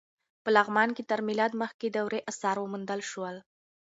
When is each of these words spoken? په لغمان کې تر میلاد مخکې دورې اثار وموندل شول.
په 0.43 0.49
لغمان 0.57 0.89
کې 0.95 1.03
تر 1.11 1.19
میلاد 1.27 1.51
مخکې 1.61 1.87
دورې 1.95 2.19
اثار 2.31 2.55
وموندل 2.59 3.01
شول. 3.11 3.35